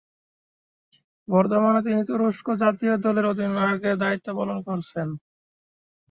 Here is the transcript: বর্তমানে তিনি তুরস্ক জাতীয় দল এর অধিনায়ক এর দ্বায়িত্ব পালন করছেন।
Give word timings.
বর্তমানে 1.27 1.79
তিনি 1.87 2.01
তুরস্ক 2.09 2.47
জাতীয় 2.61 2.93
দল 2.97 3.15
এর 3.19 3.25
অধিনায়ক 3.31 3.81
এর 3.83 3.95
দ্বায়িত্ব 3.99 4.27
পালন 4.37 4.57
করছেন। 4.67 5.07